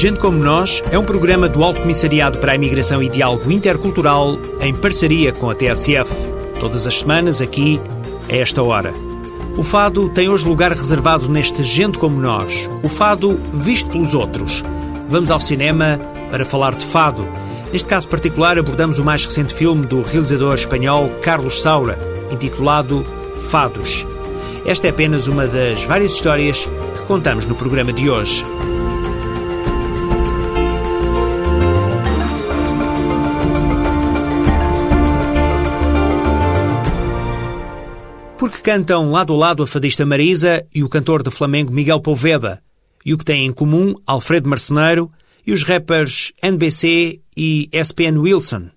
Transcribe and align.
Gente 0.00 0.20
Como 0.20 0.38
Nós 0.38 0.80
é 0.92 0.96
um 0.96 1.02
programa 1.02 1.48
do 1.48 1.64
Alto 1.64 1.80
Comissariado 1.80 2.38
para 2.38 2.52
a 2.52 2.54
Imigração 2.54 3.02
e 3.02 3.08
Diálogo 3.08 3.50
Intercultural 3.50 4.38
em 4.60 4.72
parceria 4.72 5.32
com 5.32 5.50
a 5.50 5.56
TSF. 5.56 6.08
Todas 6.60 6.86
as 6.86 7.00
semanas, 7.00 7.42
aqui, 7.42 7.80
a 8.28 8.36
esta 8.36 8.62
hora. 8.62 8.94
O 9.56 9.64
fado 9.64 10.08
tem 10.10 10.28
hoje 10.28 10.46
lugar 10.46 10.70
reservado 10.70 11.28
neste 11.28 11.64
Gente 11.64 11.98
Como 11.98 12.16
Nós. 12.16 12.70
O 12.84 12.88
fado 12.88 13.40
visto 13.52 13.90
pelos 13.90 14.14
outros. 14.14 14.62
Vamos 15.08 15.32
ao 15.32 15.40
cinema 15.40 15.98
para 16.30 16.46
falar 16.46 16.76
de 16.76 16.86
fado. 16.86 17.28
Neste 17.72 17.88
caso 17.88 18.06
particular, 18.06 18.56
abordamos 18.56 19.00
o 19.00 19.04
mais 19.04 19.24
recente 19.24 19.52
filme 19.52 19.84
do 19.84 20.02
realizador 20.02 20.54
espanhol 20.54 21.08
Carlos 21.22 21.60
Saura, 21.60 21.98
intitulado 22.30 23.02
Fados. 23.50 24.06
Esta 24.64 24.86
é 24.86 24.90
apenas 24.90 25.26
uma 25.26 25.48
das 25.48 25.82
várias 25.82 26.14
histórias 26.14 26.66
que 26.66 27.04
contamos 27.08 27.46
no 27.46 27.56
programa 27.56 27.92
de 27.92 28.08
hoje. 28.08 28.44
Porque 38.48 38.62
cantam 38.62 39.10
lado 39.10 39.34
a 39.34 39.36
lado 39.36 39.62
a 39.62 39.66
fadista 39.66 40.06
Marisa 40.06 40.64
e 40.74 40.82
o 40.82 40.88
cantor 40.88 41.22
de 41.22 41.30
Flamengo 41.30 41.70
Miguel 41.70 42.00
Poveda, 42.00 42.62
e 43.04 43.12
o 43.12 43.18
que 43.18 43.24
têm 43.24 43.44
em 43.44 43.52
comum 43.52 43.94
Alfredo 44.06 44.48
Marceneiro 44.48 45.12
e 45.46 45.52
os 45.52 45.62
rappers 45.64 46.32
NBC 46.42 47.20
e 47.36 47.68
SPN 47.70 48.18
Wilson. 48.18 48.70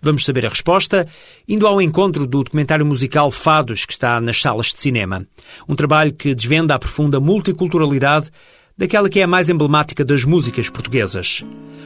Vamos 0.00 0.24
saber 0.24 0.46
a 0.46 0.48
resposta 0.48 1.06
indo 1.46 1.66
ao 1.66 1.82
encontro 1.82 2.26
do 2.26 2.42
documentário 2.42 2.86
musical 2.86 3.30
Fados, 3.30 3.84
que 3.84 3.92
está 3.92 4.18
nas 4.18 4.40
salas 4.40 4.72
de 4.72 4.80
cinema. 4.80 5.26
Um 5.68 5.74
trabalho 5.74 6.14
que 6.14 6.34
desvenda 6.34 6.74
a 6.74 6.78
profunda 6.78 7.20
multiculturalidade 7.20 8.30
daquela 8.78 9.10
que 9.10 9.20
é 9.20 9.24
a 9.24 9.28
mais 9.28 9.50
emblemática 9.50 10.06
das 10.06 10.24
músicas 10.24 10.70
portuguesas. 10.70 11.44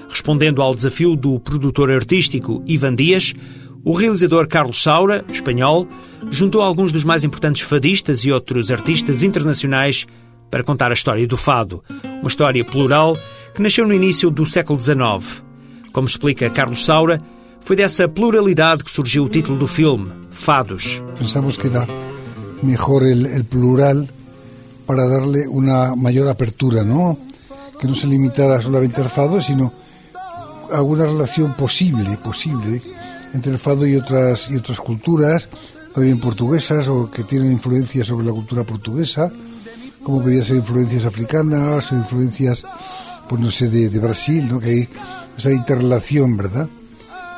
Respondendo 0.08 0.62
ao 0.62 0.76
desafio 0.76 1.16
do 1.16 1.40
produtor 1.40 1.90
artístico 1.90 2.62
Ivan 2.68 2.94
Dias, 2.94 3.34
o 3.86 3.92
realizador 3.92 4.48
Carlos 4.48 4.82
Saura, 4.82 5.24
espanhol, 5.30 5.86
juntou 6.28 6.60
alguns 6.60 6.90
dos 6.90 7.04
mais 7.04 7.22
importantes 7.22 7.62
fadistas 7.62 8.24
e 8.24 8.32
outros 8.32 8.72
artistas 8.72 9.22
internacionais 9.22 10.08
para 10.50 10.64
contar 10.64 10.90
a 10.90 10.94
história 10.94 11.24
do 11.24 11.36
fado, 11.36 11.84
uma 12.02 12.26
história 12.26 12.64
plural 12.64 13.16
que 13.54 13.62
nasceu 13.62 13.86
no 13.86 13.94
início 13.94 14.28
do 14.28 14.44
século 14.44 14.80
XIX. 14.80 15.40
Como 15.92 16.08
explica 16.08 16.50
Carlos 16.50 16.84
Saura, 16.84 17.22
foi 17.60 17.76
dessa 17.76 18.08
pluralidade 18.08 18.82
que 18.82 18.90
surgiu 18.90 19.22
o 19.22 19.28
título 19.28 19.56
do 19.56 19.68
filme, 19.68 20.10
Fados. 20.32 21.00
Pensamos 21.16 21.56
que 21.56 21.68
era 21.68 21.86
el, 23.02 23.26
el 23.26 23.44
plural 23.44 24.08
para 24.84 25.06
darle 25.06 25.46
una 25.46 25.94
mayor 25.94 26.26
apertura, 26.26 26.82
¿no? 26.82 27.16
Que 27.78 27.86
no 27.86 27.94
se 27.94 28.08
limitara 28.08 28.60
solamente 28.60 29.00
al 29.00 29.10
fado, 29.10 29.40
sino 29.40 29.72
alguna 30.72 31.06
relación 31.06 31.54
posible, 31.54 32.16
posible 32.16 32.82
entre 33.36 33.52
el 33.52 33.58
fado 33.58 33.86
y 33.86 33.94
otras, 33.96 34.50
y 34.50 34.56
otras 34.56 34.80
culturas, 34.80 35.48
también 35.92 36.18
portuguesas 36.18 36.88
o 36.88 37.10
que 37.10 37.22
tienen 37.24 37.52
influencia 37.52 38.04
sobre 38.04 38.26
la 38.26 38.32
cultura 38.32 38.64
portuguesa, 38.64 39.30
como 40.02 40.22
podría 40.22 40.42
ser 40.42 40.56
influencias 40.56 41.04
africanas 41.04 41.92
o 41.92 41.96
influencias, 41.96 42.64
pues 43.28 43.40
no 43.40 43.50
sé, 43.50 43.68
de, 43.68 43.98
Brasil, 43.98 44.48
¿no? 44.48 44.58
que 44.58 44.70
hay 44.70 44.88
esa 45.36 45.52
interrelación, 45.52 46.36
¿verdad? 46.36 46.66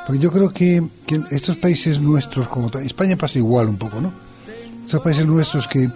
Porque 0.06 0.22
yo 0.22 0.30
creo 0.30 0.50
que, 0.50 0.82
estos 1.30 1.56
países 1.56 2.00
nuestros, 2.00 2.46
como 2.48 2.70
España 2.78 3.16
pasa 3.16 3.38
igual 3.38 3.68
un 3.68 3.76
poco, 3.76 4.00
¿no? 4.00 4.12
Estos 4.84 5.00
países 5.00 5.26
nuestros 5.26 5.66
que, 5.66 5.90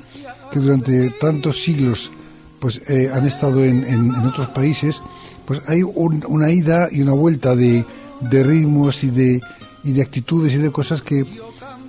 que 0.51 0.59
durante 0.59 1.11
tantos 1.21 1.63
siglos 1.63 2.11
pues 2.59 2.91
eh, 2.91 3.11
han 3.13 3.27
estado 3.27 3.65
en, 3.65 3.85
en, 3.85 4.15
en, 4.15 4.27
otros 4.27 4.49
países, 4.49 5.03
pues 5.47 5.69
hay 5.69 5.83
un, 5.83 6.23
una 6.29 6.51
ida 6.51 6.89
y 6.93 7.03
una 7.03 7.13
vuelta 7.13 7.57
de, 7.57 7.85
de 8.21 8.45
ritmos 8.45 9.03
y 9.03 9.11
de, 9.11 9.41
e 9.85 9.93
de 9.93 10.01
atitudes 10.01 10.55
e 10.55 10.59
de 10.59 10.71
coisas 10.71 11.01
que 11.01 11.25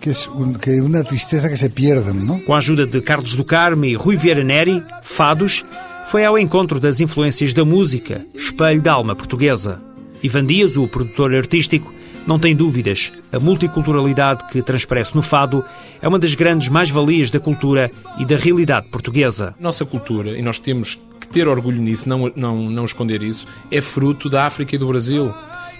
que 0.04 0.10
é 0.10 0.14
un, 0.36 0.54
que 0.54 0.82
uma 0.82 1.02
tristeza 1.02 1.48
que 1.48 1.56
se 1.56 1.70
perdem, 1.70 2.14
não? 2.14 2.38
Com 2.42 2.54
a 2.54 2.58
ajuda 2.58 2.86
de 2.86 3.00
Carlos 3.02 3.38
do 3.38 3.46
Carmo 3.46 3.86
e 3.86 3.96
Rui 3.96 4.18
Vieira 4.18 4.44
Neri, 4.44 4.84
Fados 5.02 5.64
foi 6.04 6.26
ao 6.26 6.38
encontro 6.38 6.78
das 6.78 7.00
influências 7.00 7.54
da 7.54 7.64
música, 7.64 8.26
espelho 8.36 8.82
da 8.82 8.92
alma 8.92 9.16
portuguesa. 9.16 9.82
Ivan 10.22 10.46
Dias, 10.46 10.76
o 10.76 10.90
produtor 10.90 11.34
artístico, 11.34 11.94
não 12.28 12.38
tem 12.38 12.54
dúvidas. 12.54 13.14
A 13.32 13.40
multiculturalidade 13.40 14.46
que 14.50 14.62
transparece 14.62 15.16
no 15.16 15.22
fado 15.22 15.64
é 16.02 16.08
uma 16.08 16.20
das 16.20 16.36
grandes 16.36 16.68
mais-valias 16.68 17.32
da 17.32 17.40
cultura 17.40 17.90
e 18.20 18.26
da 18.26 18.36
realidade 18.36 18.90
portuguesa. 18.90 19.56
Nossa 19.58 19.86
cultura, 19.86 20.38
e 20.38 20.42
nós 20.42 20.60
temos 20.60 21.00
que 21.18 21.28
ter 21.30 21.48
orgulho 21.48 21.82
nisso, 21.82 22.10
não, 22.10 22.30
não, 22.36 22.70
não 22.70 22.84
esconder 22.84 23.24
isso, 23.24 23.48
é 23.72 23.80
fruto 23.80 24.30
da 24.30 24.46
África 24.46 24.76
e 24.76 24.78
do 24.78 24.88
Brasil 24.88 25.34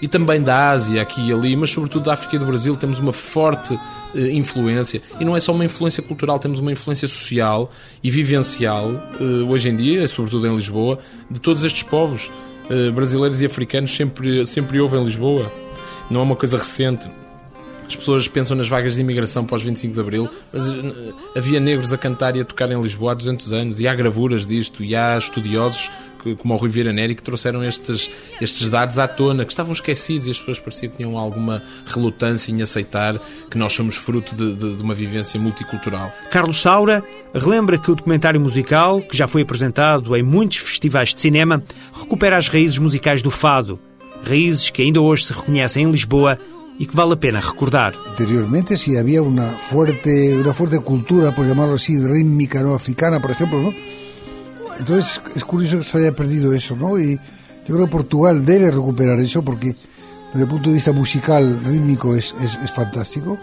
e 0.04 0.06
também 0.06 0.42
da 0.42 0.68
Ásia 0.68 1.00
aqui 1.00 1.30
e 1.30 1.32
ali, 1.32 1.56
mas 1.56 1.70
sobretudo 1.70 2.04
da 2.04 2.12
África 2.12 2.36
e 2.36 2.38
do 2.38 2.44
Brasil, 2.44 2.76
temos 2.76 2.98
uma 2.98 3.10
forte 3.10 3.72
eh, 4.14 4.32
influência. 4.32 5.00
E 5.18 5.24
não 5.24 5.34
é 5.34 5.40
só 5.40 5.50
uma 5.50 5.64
influência 5.64 6.02
cultural, 6.02 6.38
temos 6.38 6.58
uma 6.58 6.70
influência 6.70 7.08
social 7.08 7.70
e 8.02 8.10
vivencial, 8.10 8.92
eh, 9.18 9.42
hoje 9.48 9.70
em 9.70 9.76
dia, 9.76 10.06
sobretudo 10.06 10.46
em 10.46 10.54
Lisboa, 10.54 10.98
de 11.30 11.40
todos 11.40 11.64
estes 11.64 11.84
povos 11.84 12.30
eh, 12.68 12.90
brasileiros 12.90 13.40
e 13.40 13.46
africanos 13.46 13.96
sempre, 13.96 14.44
sempre 14.44 14.78
houve 14.78 14.98
em 14.98 15.04
Lisboa. 15.04 15.50
Não 16.10 16.20
é 16.20 16.22
uma 16.22 16.36
coisa 16.36 16.58
recente. 16.58 17.10
As 17.86 17.96
pessoas 17.96 18.28
pensam 18.28 18.58
nas 18.58 18.68
vagas 18.68 18.96
de 18.96 19.00
imigração 19.00 19.46
pós 19.46 19.62
25 19.62 19.94
de 19.94 20.00
Abril, 20.00 20.28
mas 20.52 20.64
havia 21.34 21.58
negros 21.58 21.94
a 21.94 21.98
cantar 21.98 22.36
e 22.36 22.40
a 22.42 22.44
tocar 22.44 22.70
em 22.70 22.78
Lisboa 22.78 23.12
há 23.12 23.14
200 23.14 23.52
anos, 23.54 23.80
e 23.80 23.88
há 23.88 23.94
gravuras 23.94 24.46
disto, 24.46 24.84
e 24.84 24.94
há 24.94 25.16
estudiosos 25.16 25.90
como 26.38 26.54
o 26.54 26.56
Rui 26.56 26.70
Vieira 26.70 26.92
Neri, 26.92 27.14
que 27.14 27.22
trouxeram 27.22 27.62
estes, 27.62 28.10
estes 28.40 28.68
dados 28.68 28.98
à 28.98 29.06
tona, 29.06 29.44
que 29.44 29.52
estavam 29.52 29.72
esquecidos 29.72 30.26
e 30.26 30.30
as 30.30 30.38
pessoas 30.38 30.58
pareciam 30.58 30.90
que 30.90 30.96
tinham 30.96 31.18
alguma 31.18 31.62
relutância 31.86 32.50
em 32.50 32.62
aceitar 32.62 33.18
que 33.50 33.58
nós 33.58 33.72
somos 33.72 33.96
fruto 33.96 34.34
de, 34.34 34.54
de, 34.54 34.76
de 34.76 34.82
uma 34.82 34.94
vivência 34.94 35.38
multicultural. 35.38 36.12
Carlos 36.30 36.60
Saura 36.60 37.04
relembra 37.34 37.78
que 37.78 37.90
o 37.90 37.94
documentário 37.94 38.40
musical, 38.40 39.00
que 39.02 39.16
já 39.16 39.28
foi 39.28 39.42
apresentado 39.42 40.16
em 40.16 40.22
muitos 40.22 40.58
festivais 40.58 41.14
de 41.14 41.20
cinema, 41.20 41.62
recupera 41.92 42.36
as 42.36 42.48
raízes 42.48 42.78
musicais 42.78 43.22
do 43.22 43.30
fado, 43.30 43.78
raízes 44.22 44.70
que 44.70 44.82
ainda 44.82 45.00
hoje 45.00 45.24
se 45.24 45.32
reconhecem 45.32 45.84
em 45.84 45.90
Lisboa 45.90 46.38
e 46.78 46.86
que 46.86 46.96
vale 46.96 47.12
a 47.12 47.16
pena 47.16 47.40
recordar. 47.40 47.94
Anteriormente, 48.10 48.76
si 48.76 48.96
havia 48.96 49.22
uma 49.22 49.50
forte, 49.50 50.34
uma 50.42 50.54
forte 50.54 50.78
cultura, 50.80 51.32
por 51.32 51.46
llamarlo 51.46 51.74
así, 51.74 51.96
rítmica 51.96 52.62
no 52.62 52.74
africana, 52.74 53.20
por 53.20 53.30
exemplo, 53.30 53.62
¿no? 53.62 53.93
Entonces 54.78 55.20
es 55.34 55.44
curioso 55.44 55.78
que 55.78 55.84
se 55.84 55.98
haya 55.98 56.12
perdido 56.12 56.52
eso, 56.52 56.76
¿no? 56.76 56.98
Y 56.98 57.16
yo 57.66 57.74
creo 57.74 57.86
que 57.86 57.92
Portugal 57.92 58.44
debe 58.44 58.70
recuperar 58.70 59.18
eso 59.20 59.42
porque 59.42 59.74
desde 60.32 60.44
el 60.44 60.48
punto 60.48 60.68
de 60.68 60.74
vista 60.74 60.92
musical, 60.92 61.60
rítmico, 61.64 62.14
es, 62.14 62.34
es, 62.40 62.58
es 62.62 62.70
fantástico. 62.70 63.38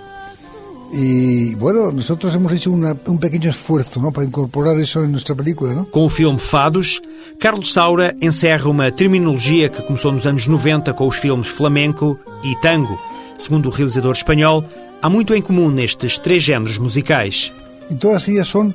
Y 0.94 1.56
bueno, 1.56 1.92
nosotros 1.92 2.36
hemos 2.36 2.52
hecho 2.52 2.70
una, 2.70 2.96
un 3.06 3.18
pequeño 3.18 3.50
esfuerzo 3.50 4.02
¿no? 4.02 4.12
para 4.12 4.28
incorporar 4.28 4.78
eso 4.78 5.04
en 5.04 5.12
nuestra 5.12 5.34
película. 5.34 5.74
¿no? 5.74 5.86
Com 5.86 6.06
o 6.06 6.10
filme 6.10 6.38
Fados, 6.38 7.02
Carlos 7.40 7.72
Saura 7.72 8.14
encerra 8.22 8.70
uma 8.70 8.92
terminologia 8.92 9.70
que 9.70 9.82
começou 9.84 10.12
nos 10.12 10.28
anos 10.28 10.48
90 10.48 10.94
com 10.94 11.08
os 11.08 11.18
filmes 11.18 11.48
Flamenco 11.48 12.20
e 12.44 12.56
Tango. 12.62 13.00
Segundo 13.38 13.70
o 13.70 13.72
realizador 13.72 14.12
espanhol, 14.12 14.66
há 15.02 15.10
muito 15.10 15.34
em 15.34 15.42
comum 15.42 15.72
nestes 15.72 16.18
três 16.18 16.44
géneros 16.44 16.78
musicais. 16.78 17.54
E 17.90 17.96
todas 17.96 18.28
ellas 18.28 18.50
son 18.50 18.74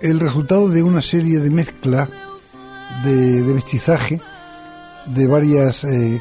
el 0.00 0.20
resultado 0.20 0.68
de 0.68 0.82
una 0.82 1.00
serie 1.00 1.40
de 1.40 1.50
mezcla, 1.50 2.08
de, 3.04 3.42
de 3.42 3.54
mestizaje, 3.54 4.20
de 5.06 5.26
varias, 5.26 5.84
eh, 5.84 6.20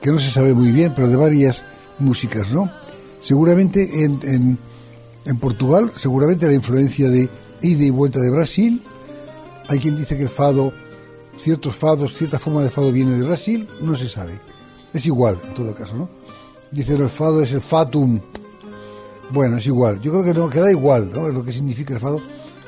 que 0.00 0.10
no 0.10 0.18
se 0.18 0.30
sabe 0.30 0.54
muy 0.54 0.72
bien, 0.72 0.92
pero 0.94 1.08
de 1.08 1.16
varias 1.16 1.64
músicas, 1.98 2.50
¿no? 2.50 2.70
Seguramente 3.20 4.04
en, 4.04 4.58
en, 5.24 5.38
Portugal, 5.38 5.92
seguramente 5.96 6.46
la 6.46 6.52
influencia 6.52 7.08
de 7.08 7.30
ida 7.62 7.84
y 7.84 7.90
vuelta 7.90 8.20
de 8.20 8.30
Brasil, 8.30 8.82
hay 9.68 9.78
quien 9.78 9.96
dice 9.96 10.16
que 10.16 10.24
el 10.24 10.28
fado, 10.28 10.72
ciertos 11.38 11.74
fados, 11.74 12.12
cierta 12.12 12.38
forma 12.38 12.62
de 12.62 12.70
fado 12.70 12.92
viene 12.92 13.12
de 13.12 13.24
Brasil, 13.24 13.66
no 13.80 13.96
se 13.96 14.08
sabe. 14.08 14.38
Es 14.92 15.06
igual, 15.06 15.38
en 15.42 15.54
todo 15.54 15.74
caso, 15.74 15.96
¿no? 15.96 16.08
Dicen 16.70 17.00
el 17.00 17.08
fado 17.08 17.42
es 17.42 17.52
el 17.52 17.62
fatum. 17.62 18.20
Bueno, 19.30 19.56
es 19.56 19.66
igual. 19.66 20.00
Yo 20.00 20.12
creo 20.12 20.24
que 20.24 20.34
no, 20.34 20.50
que 20.50 20.60
da 20.60 20.70
igual, 20.70 21.10
¿no? 21.12 21.28
Lo 21.28 21.42
que 21.42 21.52
significa 21.52 21.94
el 21.94 22.00
fado 22.00 22.20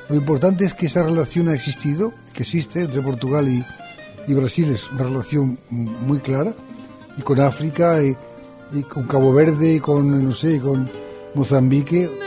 lo 0.09 0.15
importante 0.15 0.65
es 0.65 0.75
que 0.75 0.87
esa 0.87 1.03
relación 1.03 1.49
ha 1.49 1.55
existido, 1.55 2.13
que 2.33 2.43
existe 2.43 2.83
entre 2.83 3.03
Portugal 3.03 3.49
y, 3.49 3.65
Brasil, 4.35 4.71
es 4.73 4.91
una 4.91 5.05
relación 5.05 5.59
muy 5.71 6.19
clara, 6.19 6.55
y 7.17 7.23
con 7.23 7.41
África, 7.41 8.03
y, 8.03 8.17
y 8.73 8.83
con 8.83 9.07
Cabo 9.07 9.33
Verde 9.33 9.75
y 9.75 9.81
con, 9.81 10.25
no 10.25 10.33
sé, 10.33 10.61
con 10.61 10.91
Mozambique. 11.35 12.26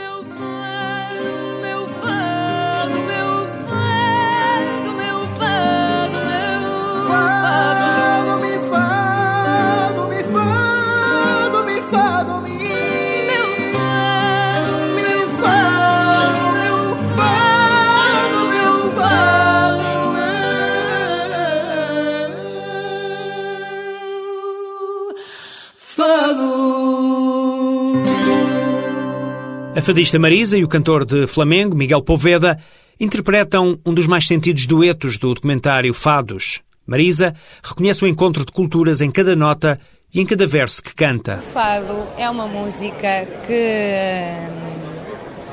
A 29.90 29.92
fadista 29.92 30.20
Marisa 30.20 30.56
e 30.56 30.62
o 30.62 30.68
cantor 30.68 31.04
de 31.04 31.26
Flamengo, 31.26 31.74
Miguel 31.74 32.00
Poveda, 32.00 32.56
interpretam 33.00 33.76
um 33.84 33.92
dos 33.92 34.06
mais 34.06 34.24
sentidos 34.24 34.64
duetos 34.64 35.18
do 35.18 35.34
documentário 35.34 35.92
Fados. 35.92 36.60
Marisa 36.86 37.34
reconhece 37.60 38.04
o 38.04 38.06
encontro 38.06 38.44
de 38.44 38.52
culturas 38.52 39.00
em 39.00 39.10
cada 39.10 39.34
nota 39.34 39.80
e 40.14 40.20
em 40.20 40.24
cada 40.24 40.46
verso 40.46 40.80
que 40.80 40.94
canta. 40.94 41.38
Fado 41.38 42.04
é 42.16 42.30
uma 42.30 42.46
música 42.46 43.26
que 43.44 43.52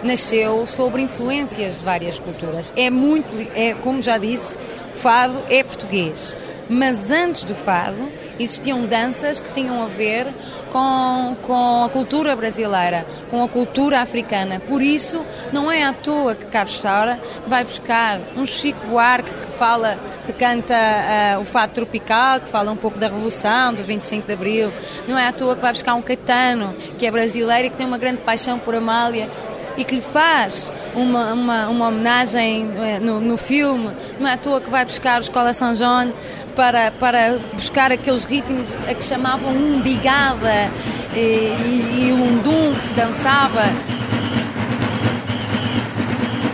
hum, 0.04 0.07
nasceu 0.07 0.68
sobre 0.68 1.01
influências 1.01 1.80
de 1.80 1.83
várias 1.83 2.19
culturas. 2.19 2.72
É 2.75 2.92
muito, 2.92 3.28
é 3.56 3.74
como 3.74 4.04
já 4.04 4.19
disse, 4.19 4.56
fado 4.94 5.40
é 5.50 5.63
português. 5.63 6.38
Mas 6.69 7.10
antes 7.10 7.44
do 7.44 7.56
fado 7.56 8.07
existiam 8.39 8.86
danças 8.86 9.39
que 9.39 9.51
tinham 9.54 9.81
a 9.81 9.88
ver 9.88 10.28
com, 10.72 11.36
com 11.44 11.84
a 11.86 11.89
cultura 11.89 12.36
brasileira, 12.36 13.06
com 13.30 13.44
a 13.44 13.48
cultura 13.48 14.01
africana. 14.01 14.60
Por 14.60 14.81
isso, 14.81 15.25
não 15.51 15.72
é 15.72 15.84
à 15.84 15.94
toa 15.94 16.36
que 16.36 16.45
Carlos 16.45 16.80
Saura 16.80 17.19
vai 17.48 17.63
buscar 17.63 18.19
um 18.36 18.45
Chico 18.45 18.86
Buarque 18.88 19.31
que 19.31 19.57
fala, 19.57 19.98
que 20.25 20.34
canta 20.34 20.75
uh, 20.75 21.42
o 21.42 21.45
fado 21.45 21.74
tropical, 21.74 22.39
que 22.39 22.48
fala 22.48 22.72
um 22.72 22.78
pouco 22.78 23.00
da 23.00 23.07
Revolução, 23.07 23.74
do 23.74 23.84
25 23.84 24.28
de 24.28 24.34
Abril. 24.34 24.74
Não 25.07 25.18
é 25.18 25.28
à 25.28 25.33
toa 25.33 25.56
que 25.56 25.62
vai 25.62 25.72
buscar 25.72 25.95
um 25.95 26.01
Caetano, 26.01 26.74
que 26.98 27.06
é 27.06 27.12
brasileiro 27.12 27.68
e 27.68 27.69
que 27.69 27.78
tem 27.78 27.86
uma 27.86 27.98
grande 27.98 28.22
paixão 28.22 28.60
por 28.60 28.75
Amália 28.75 29.30
e 29.77 29.83
que 29.83 29.95
lhe 29.95 30.01
faz 30.01 30.71
uma, 30.95 31.33
uma, 31.33 31.68
uma 31.69 31.88
homenagem 31.89 32.69
eh, 32.79 33.00
no, 33.00 33.21
no 33.21 33.38
filme. 33.38 33.89
Não 34.19 34.27
é 34.27 34.33
à 34.33 34.38
toa 34.38 34.59
que 34.59 34.69
vai 34.69 34.83
buscar 34.83 35.19
o 35.19 35.21
Escola 35.21 35.53
São 35.53 35.75
João 35.75 36.12
para, 36.56 36.91
para 36.91 37.39
buscar 37.53 37.91
aqueles 37.91 38.24
ritmos 38.24 38.75
a 38.88 38.94
que 38.94 39.03
chamavam 39.03 39.51
umbigada 39.51 40.71
e, 41.15 41.19
e, 41.19 42.07
e 42.07 42.12
lundum 42.12 42.74
que 42.74 42.83
se 42.83 42.94
dançava. 42.94 43.62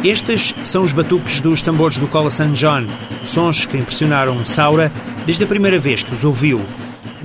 Estes 0.03 0.53
são 0.65 0.83
os 0.83 0.91
batuques 0.91 1.39
dos 1.39 1.61
tambores 1.61 1.97
do 1.97 2.09
Cola 2.09 2.29
San 2.29 2.51
John, 2.51 2.87
sons 3.23 3.65
que 3.65 3.77
impressionaram 3.77 4.45
Saura 4.45 4.91
desde 5.25 5.45
a 5.45 5.47
primeira 5.47 5.79
vez 5.79 6.03
que 6.03 6.13
os 6.13 6.25
ouviu. 6.25 6.59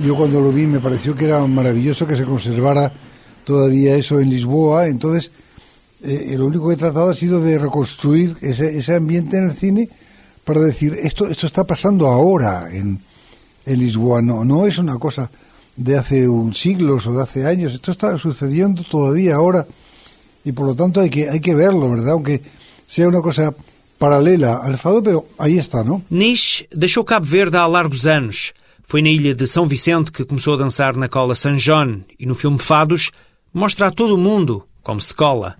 Eu 0.01 0.15
quando 0.15 0.39
lo 0.39 0.53
vi 0.53 0.65
me 0.65 0.79
pareció 0.79 1.13
que 1.13 1.25
era 1.25 1.45
maravilloso 1.45 2.07
que 2.07 2.15
se 2.15 2.23
conservara 2.23 2.89
todavía 3.43 3.97
eso 3.97 4.21
en 4.21 4.29
Lisboa, 4.29 4.87
entonces 4.87 5.29
eh, 6.01 6.35
lo 6.37 6.45
único 6.45 6.67
que 6.67 6.75
he 6.75 6.77
tratado 6.77 7.09
ha 7.09 7.15
sido 7.15 7.41
de 7.41 7.57
reconstruir 7.59 8.37
ese, 8.41 8.77
ese 8.77 8.95
ambiente 8.95 9.37
en 9.37 9.45
el 9.45 9.51
cine 9.51 9.89
para 10.43 10.61
decir, 10.61 10.97
esto, 11.01 11.27
esto 11.27 11.45
está 11.45 11.63
pasando 11.63 12.07
ahora 12.07 12.69
en, 12.71 12.99
en 13.65 13.79
Lisboa, 13.79 14.21
no, 14.21 14.43
no 14.45 14.65
es 14.65 14.77
una 14.77 14.97
cosa 14.97 15.29
de 15.75 15.97
hace 15.97 16.27
un 16.27 16.53
siglos 16.53 17.07
o 17.07 17.13
de 17.13 17.23
hace 17.23 17.45
años, 17.45 17.73
esto 17.73 17.91
está 17.91 18.17
sucediendo 18.17 18.83
todavía 18.83 19.35
ahora 19.35 19.67
y 20.43 20.51
por 20.51 20.65
lo 20.65 20.75
tanto 20.75 21.01
hay 21.01 21.09
que, 21.09 21.29
hay 21.29 21.39
que 21.39 21.53
verlo, 21.53 21.89
¿verdad? 21.91 22.13
Aunque 22.13 22.41
sea 22.87 23.07
una 23.07 23.21
cosa 23.21 23.53
paralela 23.97 24.57
al 24.63 24.77
fado, 24.77 25.03
pero 25.03 25.27
ahí 25.37 25.59
está, 25.59 25.83
¿no? 25.83 26.01
Nish 26.09 26.65
deixou 26.71 27.03
Cabo 27.03 27.25
Verde 27.25 27.57
há 27.57 27.67
largos 27.67 28.07
anos. 28.07 28.53
Foi 28.83 29.03
na 29.03 29.09
ilha 29.09 29.35
de 29.35 29.45
São 29.45 29.67
Vicente 29.67 30.11
que 30.11 30.25
começou 30.25 30.55
a 30.55 30.57
dançar 30.57 30.95
na 30.95 31.07
cola 31.07 31.35
San 31.35 31.57
John 31.57 32.01
e 32.17 32.25
no 32.25 32.33
filme 32.33 32.57
Fados 32.57 33.11
mostra 33.53 33.87
a 33.87 33.91
todo 33.91 34.15
o 34.15 34.17
mundo 34.17 34.65
como 34.81 34.99
se 34.99 35.13
cola. 35.13 35.57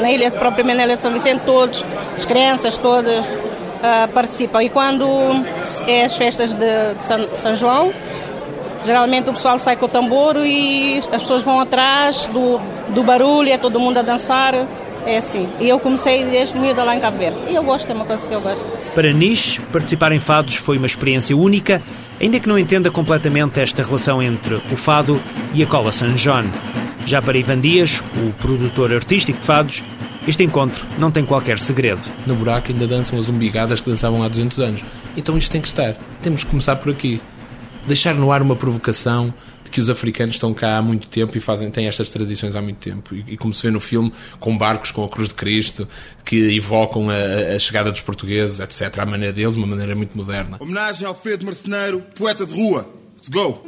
Na 0.00 0.10
ilha, 0.10 0.30
propriamente 0.30 0.76
na 0.78 0.84
ilha 0.84 0.96
de 0.96 1.02
São 1.02 1.12
Vicente, 1.12 1.42
todos, 1.44 1.84
as 2.16 2.24
crianças 2.24 2.78
todas, 2.78 3.18
uh, 3.18 4.08
participam. 4.12 4.62
E 4.62 4.68
quando 4.68 5.06
é 5.86 6.04
as 6.04 6.16
festas 6.16 6.54
de 6.54 6.94
São, 7.02 7.36
São 7.36 7.56
João, 7.56 7.92
geralmente 8.84 9.30
o 9.30 9.32
pessoal 9.32 9.58
sai 9.58 9.76
com 9.76 9.86
o 9.86 9.88
tambor 9.88 10.36
e 10.44 10.98
as 10.98 11.06
pessoas 11.06 11.42
vão 11.42 11.60
atrás 11.60 12.26
do, 12.26 12.60
do 12.90 13.02
barulho, 13.02 13.50
é 13.50 13.58
todo 13.58 13.78
mundo 13.80 13.98
a 13.98 14.02
dançar. 14.02 14.54
É 15.04 15.16
assim. 15.16 15.48
E 15.58 15.68
eu 15.68 15.80
comecei 15.80 16.24
desde 16.26 16.56
miúda 16.56 16.84
lá 16.84 16.94
em 16.94 17.00
Cabo 17.00 17.18
Verde. 17.18 17.38
E 17.48 17.54
eu 17.56 17.64
gosto, 17.64 17.90
é 17.90 17.94
uma 17.94 18.04
coisa 18.04 18.28
que 18.28 18.32
eu 18.32 18.40
gosto. 18.40 18.68
Para 18.94 19.12
Nish, 19.12 19.60
participar 19.72 20.12
em 20.12 20.20
fados 20.20 20.54
foi 20.54 20.78
uma 20.78 20.86
experiência 20.86 21.36
única, 21.36 21.82
ainda 22.20 22.38
que 22.38 22.48
não 22.48 22.56
entenda 22.56 22.88
completamente 22.88 23.60
esta 23.60 23.82
relação 23.82 24.22
entre 24.22 24.54
o 24.54 24.76
fado 24.76 25.20
e 25.52 25.60
a 25.60 25.66
cola 25.66 25.90
San 25.90 26.14
John. 26.14 26.44
Já 27.04 27.20
para 27.20 27.36
Ivan 27.36 27.60
Dias, 27.60 28.02
o 28.16 28.32
produtor 28.34 28.92
artístico 28.92 29.38
de 29.38 29.44
fados, 29.44 29.82
este 30.26 30.44
encontro 30.44 30.86
não 30.98 31.10
tem 31.10 31.24
qualquer 31.24 31.58
segredo. 31.58 32.08
No 32.26 32.34
buraco 32.36 32.70
ainda 32.70 32.86
dançam 32.86 33.18
as 33.18 33.28
umbigadas 33.28 33.80
que 33.80 33.90
dançavam 33.90 34.22
há 34.22 34.28
200 34.28 34.60
anos. 34.60 34.84
Então 35.16 35.36
isto 35.36 35.50
tem 35.50 35.60
que 35.60 35.66
estar. 35.66 35.94
Temos 36.22 36.44
que 36.44 36.50
começar 36.50 36.76
por 36.76 36.92
aqui. 36.92 37.20
Deixar 37.86 38.14
no 38.14 38.30
ar 38.30 38.40
uma 38.40 38.54
provocação 38.54 39.34
de 39.64 39.70
que 39.70 39.80
os 39.80 39.90
africanos 39.90 40.36
estão 40.36 40.54
cá 40.54 40.78
há 40.78 40.82
muito 40.82 41.08
tempo 41.08 41.36
e 41.36 41.40
fazem, 41.40 41.68
têm 41.70 41.88
estas 41.88 42.10
tradições 42.10 42.54
há 42.54 42.62
muito 42.62 42.78
tempo. 42.78 43.12
E, 43.14 43.24
e 43.32 43.36
como 43.36 43.52
se 43.52 43.64
vê 43.64 43.72
no 43.72 43.80
filme, 43.80 44.12
com 44.38 44.56
barcos 44.56 44.92
com 44.92 45.04
a 45.04 45.08
Cruz 45.08 45.28
de 45.28 45.34
Cristo, 45.34 45.88
que 46.24 46.56
evocam 46.56 47.10
a, 47.10 47.56
a 47.56 47.58
chegada 47.58 47.90
dos 47.90 48.00
portugueses, 48.00 48.60
etc., 48.60 48.96
à 49.00 49.04
maneira 49.04 49.32
deles, 49.32 49.56
uma 49.56 49.66
maneira 49.66 49.96
muito 49.96 50.16
moderna. 50.16 50.56
Homenagem 50.60 51.04
ao 51.04 51.12
Alfredo 51.12 51.44
Marceneiro, 51.44 52.00
poeta 52.14 52.46
de 52.46 52.54
rua. 52.54 52.88
Let's 53.16 53.28
go! 53.28 53.62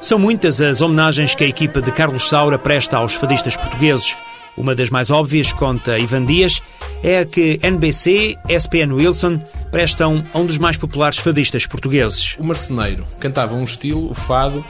São 0.00 0.18
muitas 0.18 0.60
as 0.60 0.80
homenagens 0.80 1.34
que 1.34 1.44
a 1.44 1.48
equipa 1.48 1.82
de 1.82 1.90
Carlos 1.90 2.28
Saura 2.28 2.58
presta 2.58 2.96
aos 2.96 3.14
fadistas 3.14 3.56
portugueses. 3.56 4.16
Uma 4.56 4.74
das 4.74 4.90
mais 4.90 5.10
óbvias, 5.10 5.52
conta 5.52 5.98
Ivan 5.98 6.24
Dias, 6.24 6.62
é 7.02 7.20
a 7.20 7.24
que 7.24 7.60
NBC, 7.62 8.36
SPN 8.48 8.92
Wilson 8.94 9.40
prestam 9.70 10.24
a 10.32 10.38
um 10.38 10.46
dos 10.46 10.58
mais 10.58 10.76
populares 10.76 11.18
fadistas 11.18 11.66
portugueses. 11.66 12.36
O 12.38 12.44
marceneiro 12.44 13.06
cantava 13.20 13.54
um 13.54 13.64
estilo, 13.64 14.10
o 14.10 14.14
fado, 14.14 14.64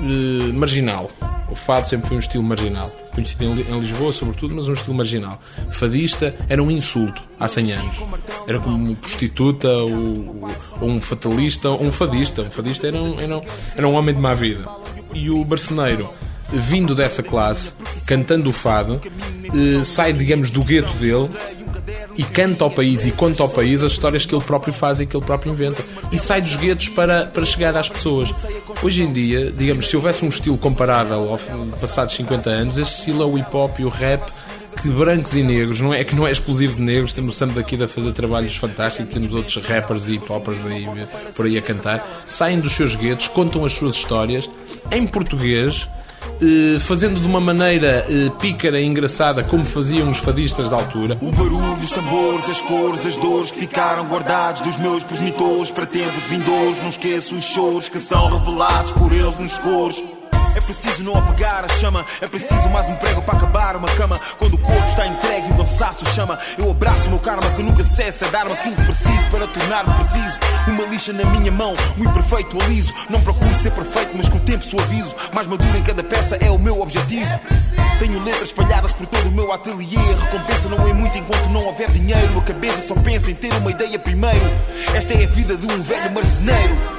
eh, 0.00 0.52
marginal. 0.52 1.10
O 1.50 1.54
fado 1.54 1.88
sempre 1.88 2.08
foi 2.08 2.16
um 2.16 2.20
estilo 2.20 2.42
marginal, 2.42 2.90
conhecido 3.14 3.44
em 3.44 3.80
Lisboa, 3.80 4.12
sobretudo, 4.12 4.54
mas 4.54 4.68
um 4.68 4.72
estilo 4.72 4.96
marginal. 4.96 5.38
Fadista 5.70 6.34
era 6.48 6.62
um 6.62 6.70
insulto 6.70 7.22
há 7.38 7.46
100 7.46 7.72
anos. 7.72 7.96
Era 8.46 8.58
como 8.60 8.76
uma 8.76 8.94
prostituta 8.96 9.68
ou, 9.68 10.50
ou 10.80 10.88
um 10.88 11.00
fatalista 11.00 11.68
ou 11.68 11.84
um 11.84 11.92
fadista. 11.92 12.42
Um 12.42 12.50
fadista 12.50 12.86
era 12.86 13.00
um, 13.00 13.20
era, 13.20 13.38
um, 13.38 13.42
era 13.76 13.88
um 13.88 13.94
homem 13.94 14.14
de 14.14 14.20
má 14.20 14.34
vida. 14.34 14.68
E 15.12 15.30
o 15.30 15.44
marceneiro 15.44 16.08
vindo 16.52 16.94
dessa 16.94 17.22
classe, 17.22 17.74
cantando 18.06 18.50
o 18.50 18.52
fado, 18.52 19.00
eh, 19.02 19.84
sai, 19.84 20.12
digamos, 20.12 20.50
do 20.50 20.62
gueto 20.62 20.92
dele 20.94 21.28
e 22.16 22.22
canta 22.22 22.64
ao 22.64 22.70
país 22.70 23.06
e 23.06 23.12
conta 23.12 23.42
ao 23.42 23.48
país 23.48 23.82
as 23.82 23.92
histórias 23.92 24.24
que 24.24 24.34
ele 24.34 24.44
próprio 24.44 24.72
faz 24.72 25.00
e 25.00 25.06
que 25.06 25.16
ele 25.16 25.24
próprio 25.24 25.52
inventa. 25.52 25.84
E 26.12 26.18
sai 26.18 26.40
dos 26.40 26.56
guetos 26.56 26.88
para, 26.88 27.26
para 27.26 27.44
chegar 27.44 27.76
às 27.76 27.88
pessoas. 27.88 28.30
Hoje 28.82 29.02
em 29.02 29.12
dia, 29.12 29.52
digamos, 29.52 29.88
se 29.88 29.96
houvesse 29.96 30.24
um 30.24 30.28
estilo 30.28 30.58
comparável 30.58 31.30
ao 31.30 31.38
passados 31.78 32.14
50 32.14 32.50
anos, 32.50 32.78
este 32.78 32.98
estilo 32.98 33.22
é 33.22 33.26
o 33.26 33.38
hip 33.38 33.54
hop 33.54 33.78
e 33.78 33.84
o 33.84 33.88
rap 33.88 34.22
que 34.82 34.88
brancos 34.88 35.34
e 35.34 35.42
negros, 35.42 35.80
não 35.80 35.94
é 35.94 36.02
que 36.02 36.16
não 36.16 36.26
é 36.26 36.30
exclusivo 36.30 36.76
de 36.76 36.82
negros, 36.82 37.14
temos 37.14 37.36
o 37.36 37.38
Sam 37.38 37.48
daqui 37.48 37.80
a 37.82 37.86
fazer 37.86 38.12
trabalhos 38.12 38.56
fantásticos, 38.56 39.12
temos 39.12 39.34
outros 39.34 39.56
rappers 39.64 40.08
e 40.08 40.14
hip 40.14 40.30
hoppers 40.30 40.66
aí, 40.66 40.86
por 41.34 41.46
aí 41.46 41.56
a 41.56 41.62
cantar, 41.62 42.06
saem 42.26 42.60
dos 42.60 42.72
seus 42.72 42.96
guetos, 42.96 43.28
contam 43.28 43.64
as 43.64 43.72
suas 43.72 43.94
histórias 43.94 44.50
em 44.90 45.06
português 45.06 45.88
eh, 46.40 46.78
fazendo 46.80 47.20
de 47.20 47.26
uma 47.26 47.40
maneira 47.40 48.04
eh, 48.08 48.30
pícara 48.40 48.80
e 48.80 48.86
engraçada, 48.86 49.42
como 49.44 49.64
faziam 49.64 50.10
os 50.10 50.18
fadistas 50.18 50.70
da 50.70 50.76
altura. 50.76 51.16
O 51.20 51.30
barulho, 51.30 51.76
os 51.82 51.90
tambores, 51.90 52.48
as 52.48 52.60
cores, 52.60 53.06
as 53.06 53.16
dores 53.16 53.50
que 53.50 53.58
ficaram 53.60 54.04
guardados 54.06 54.62
dos 54.62 54.76
meus 54.76 55.04
progenitores 55.04 55.70
para 55.70 55.86
tempos 55.86 56.24
vindouros. 56.28 56.78
Não 56.78 56.88
esqueço 56.88 57.34
os 57.34 57.44
choros 57.44 57.88
que 57.88 57.98
são 57.98 58.38
revelados 58.38 58.92
por 58.92 59.12
eles 59.12 59.36
nos. 59.38 60.02
É 60.64 60.66
preciso 60.66 61.04
não 61.04 61.14
apagar 61.14 61.62
a 61.62 61.68
chama. 61.68 62.06
É 62.22 62.26
preciso 62.26 62.70
mais 62.70 62.88
um 62.88 62.96
prego 62.96 63.20
para 63.20 63.36
acabar 63.36 63.76
uma 63.76 63.86
cama. 63.86 64.18
Quando 64.38 64.54
o 64.54 64.58
corpo 64.58 64.88
está 64.88 65.06
entregue 65.06 65.52
o 65.52 65.56
cansaço 65.58 66.06
chama, 66.14 66.38
eu 66.56 66.70
abraço 66.70 67.10
meu 67.10 67.18
karma 67.18 67.50
que 67.50 67.62
nunca 67.62 67.84
cessa. 67.84 68.26
Dar-me 68.28 68.54
aquilo 68.54 68.74
que 68.74 68.84
preciso 68.84 69.28
para 69.30 69.46
tornar-me 69.46 69.92
preciso. 69.92 70.38
Uma 70.66 70.84
lixa 70.86 71.12
na 71.12 71.26
minha 71.26 71.52
mão, 71.52 71.74
um 71.98 72.04
imperfeito 72.04 72.58
aliso. 72.62 72.94
Não 73.10 73.20
procuro 73.20 73.54
ser 73.54 73.72
perfeito, 73.72 74.12
mas 74.16 74.26
com 74.26 74.38
o 74.38 74.40
tempo 74.40 74.64
suavizo. 74.64 75.14
Mais 75.34 75.46
maduro 75.46 75.76
em 75.76 75.82
cada 75.82 76.02
peça 76.02 76.36
é 76.36 76.50
o 76.50 76.58
meu 76.58 76.80
objetivo. 76.80 77.28
Tenho 77.98 78.24
letras 78.24 78.48
espalhadas 78.48 78.92
por 78.92 79.06
todo 79.06 79.28
o 79.28 79.32
meu 79.32 79.52
ateliê. 79.52 79.98
A 79.98 80.24
recompensa 80.24 80.70
não 80.70 80.88
é 80.88 80.94
muito 80.94 81.18
enquanto 81.18 81.46
não 81.50 81.66
houver 81.66 81.90
dinheiro. 81.90 82.38
A 82.38 82.42
cabeça 82.42 82.80
só 82.80 82.94
pensa 82.94 83.30
em 83.30 83.34
ter 83.34 83.52
uma 83.56 83.70
ideia 83.70 83.98
primeiro. 83.98 84.46
Esta 84.94 85.12
é 85.12 85.24
a 85.24 85.28
vida 85.28 85.58
de 85.58 85.66
um 85.66 85.82
velho 85.82 86.10
marceneiro. 86.10 86.93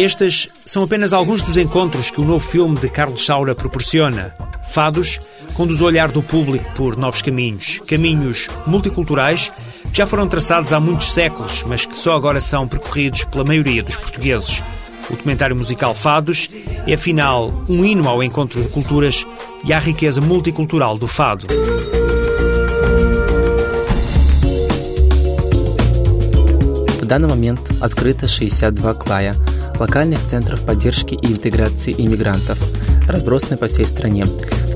Estes 0.00 0.48
são 0.64 0.82
apenas 0.82 1.12
alguns 1.12 1.42
dos 1.42 1.58
encontros 1.58 2.10
que 2.10 2.22
o 2.22 2.24
novo 2.24 2.40
filme 2.40 2.74
de 2.74 2.88
Carlos 2.88 3.26
Saura 3.26 3.54
proporciona. 3.54 4.34
Fados 4.70 5.20
conduz 5.52 5.82
o 5.82 5.84
olhar 5.84 6.10
do 6.10 6.22
público 6.22 6.72
por 6.74 6.96
novos 6.96 7.20
caminhos, 7.20 7.82
caminhos 7.86 8.48
multiculturais 8.66 9.52
que 9.92 9.98
já 9.98 10.06
foram 10.06 10.26
traçados 10.26 10.72
há 10.72 10.80
muitos 10.80 11.12
séculos, 11.12 11.64
mas 11.66 11.84
que 11.84 11.98
só 11.98 12.14
agora 12.14 12.40
são 12.40 12.66
percorridos 12.66 13.24
pela 13.24 13.44
maioria 13.44 13.82
dos 13.82 13.96
portugueses. 13.96 14.62
O 15.10 15.12
documentário 15.12 15.54
musical 15.54 15.94
Fados 15.94 16.48
é, 16.86 16.94
afinal, 16.94 17.52
um 17.68 17.84
hino 17.84 18.08
ao 18.08 18.22
encontro 18.22 18.62
de 18.62 18.68
culturas 18.70 19.26
e 19.66 19.72
à 19.74 19.78
riqueza 19.78 20.22
multicultural 20.22 20.96
do 20.96 21.06
fado. 21.06 21.46
Данный 27.10 27.28
момент 27.28 27.60
открыто 27.80 28.28
62 28.28 28.94
клая 28.94 29.34
локальных 29.80 30.20
центров 30.20 30.64
поддержки 30.64 31.14
и 31.14 31.32
интеграции 31.32 31.92
иммигрантов, 31.92 32.56
разбросаны 33.08 33.56
по 33.56 33.66
всей 33.66 33.84
стране. 33.84 34.26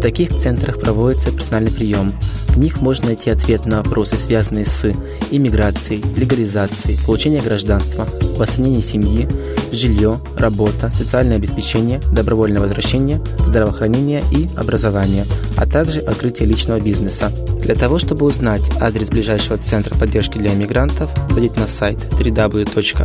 Таких 0.04 0.36
центрах 0.36 0.78
проводится 0.78 1.32
персональный 1.32 1.72
прием. 1.72 2.12
В 2.48 2.58
них 2.58 2.82
можно 2.82 3.06
найти 3.06 3.30
ответ 3.30 3.64
на 3.64 3.78
вопросы, 3.78 4.16
связанные 4.16 4.66
с 4.66 4.92
иммиграцией, 5.30 6.04
легализацией, 6.18 6.98
получением 7.06 7.42
гражданства, 7.42 8.06
восстановлением 8.36 8.82
семьи, 8.82 9.26
жилье, 9.72 10.20
работа, 10.36 10.90
социальное 10.90 11.38
обеспечение, 11.38 12.02
добровольное 12.12 12.60
возвращение, 12.60 13.18
здравоохранение 13.46 14.22
и 14.30 14.46
образование, 14.56 15.24
а 15.56 15.64
также 15.64 16.00
открытие 16.00 16.50
личного 16.50 16.80
бизнеса. 16.80 17.32
Для 17.62 17.74
того, 17.74 17.98
чтобы 17.98 18.26
узнать 18.26 18.60
адрес 18.82 19.08
ближайшего 19.08 19.56
центра 19.56 19.96
поддержки 19.96 20.36
для 20.36 20.52
иммигрантов, 20.52 21.08
зайдите 21.30 21.58
на 21.58 21.66
сайт 21.66 21.96
www.icd.gov.pt 22.20 23.00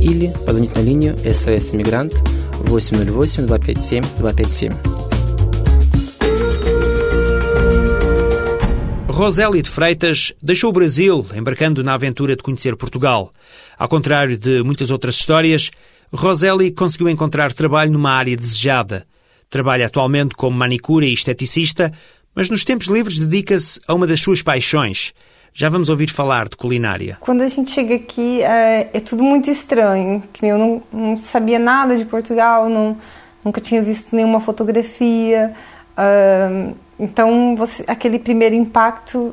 или 0.00 0.32
позвонить 0.46 0.76
на 0.76 0.80
линию 0.80 1.16
SOS 1.24 1.74
Иммигрант 1.74 2.14
808 2.64 3.12
257 3.12 4.06
257. 4.20 4.96
Roseli 9.08 9.62
de 9.62 9.70
Freitas 9.70 10.34
deixou 10.42 10.68
o 10.68 10.72
Brasil, 10.74 11.24
embarcando 11.34 11.82
na 11.82 11.94
aventura 11.94 12.36
de 12.36 12.42
conhecer 12.42 12.76
Portugal. 12.76 13.32
Ao 13.78 13.88
contrário 13.88 14.36
de 14.36 14.62
muitas 14.62 14.90
outras 14.90 15.14
histórias, 15.14 15.70
Roseli 16.12 16.70
conseguiu 16.70 17.08
encontrar 17.08 17.52
trabalho 17.52 17.92
numa 17.92 18.10
área 18.10 18.36
desejada. 18.36 19.06
Trabalha 19.48 19.86
atualmente 19.86 20.34
como 20.34 20.56
manicure 20.56 21.06
e 21.06 21.14
esteticista, 21.14 21.92
mas 22.34 22.50
nos 22.50 22.62
tempos 22.62 22.88
livres 22.88 23.18
dedica-se 23.18 23.80
a 23.88 23.94
uma 23.94 24.06
das 24.06 24.20
suas 24.20 24.42
paixões. 24.42 25.14
Já 25.58 25.70
vamos 25.70 25.88
ouvir 25.88 26.10
falar 26.10 26.50
de 26.50 26.54
culinária. 26.54 27.16
Quando 27.18 27.40
a 27.40 27.48
gente 27.48 27.70
chega 27.70 27.94
aqui, 27.94 28.42
é, 28.42 28.90
é 28.92 29.00
tudo 29.00 29.22
muito 29.22 29.50
estranho. 29.50 30.22
Que 30.30 30.44
eu 30.44 30.58
não, 30.58 30.82
não, 30.92 31.16
sabia 31.16 31.58
nada 31.58 31.96
de 31.96 32.04
Portugal, 32.04 32.68
não, 32.68 32.98
nunca 33.42 33.58
tinha 33.58 33.80
visto 33.80 34.14
nenhuma 34.14 34.38
fotografia. 34.38 35.54
Uh, 35.96 36.76
então, 37.00 37.56
você, 37.56 37.82
aquele 37.86 38.18
primeiro 38.18 38.54
impacto 38.54 39.32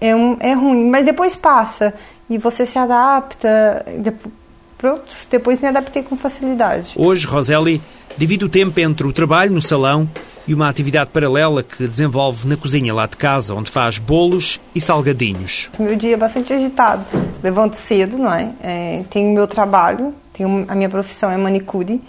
é, 0.00 0.16
um, 0.16 0.38
é 0.40 0.54
ruim, 0.54 0.88
mas 0.88 1.04
depois 1.04 1.36
passa 1.36 1.92
e 2.30 2.38
você 2.38 2.64
se 2.64 2.78
adapta. 2.78 3.84
Depois, 3.98 4.34
pronto, 4.78 5.12
depois 5.30 5.60
me 5.60 5.68
adaptei 5.68 6.02
com 6.02 6.16
facilidade. 6.16 6.94
Hoje, 6.96 7.26
Roseli 7.26 7.82
divide 8.16 8.46
o 8.46 8.48
tempo 8.48 8.80
entre 8.80 9.06
o 9.06 9.12
trabalho 9.12 9.52
no 9.52 9.60
salão 9.60 10.08
e 10.50 10.54
uma 10.54 10.68
atividade 10.68 11.10
paralela 11.12 11.62
que 11.62 11.86
desenvolve 11.86 12.48
na 12.48 12.56
cozinha 12.56 12.92
lá 12.92 13.06
de 13.06 13.16
casa, 13.16 13.54
onde 13.54 13.70
faz 13.70 13.98
bolos 13.98 14.60
e 14.74 14.80
salgadinhos. 14.80 15.70
Meu 15.78 15.94
dia 15.94 16.14
é 16.14 16.16
bastante 16.16 16.52
agitado. 16.52 17.04
Levanto 17.40 17.76
cedo, 17.76 18.18
não 18.18 18.34
é? 18.34 18.50
é 18.60 19.04
tenho 19.08 19.32
meu 19.32 19.46
trabalho, 19.46 20.12
tenho, 20.32 20.64
a 20.66 20.74
minha 20.74 20.88
profissão 20.88 21.30
é 21.30 21.36
manicure 21.36 22.02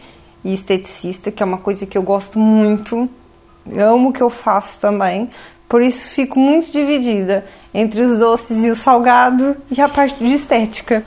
e 0.44 0.56
esteticista, 0.56 1.32
que 1.32 1.44
é 1.44 1.46
uma 1.46 1.60
coisa 1.60 1.86
que 1.86 1.96
eu 1.96 2.02
gosto 2.02 2.40
muito 2.40 3.08
amo 3.78 4.10
o 4.10 4.14
que 4.14 4.24
eu 4.24 4.30
faço 4.32 4.80
também. 4.80 5.30
Por 5.70 5.84
isso 5.84 6.08
fico 6.08 6.40
muito 6.40 6.72
dividida 6.72 7.46
entre 7.72 8.02
os 8.02 8.18
doces 8.18 8.66
e 8.66 8.72
o 8.72 8.76
salgado 8.76 9.56
e 9.70 9.80
a 9.80 9.88
parte 9.88 10.18
de 10.18 10.34
estética. 10.34 11.04